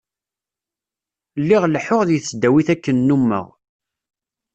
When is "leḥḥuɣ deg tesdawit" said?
1.67-2.67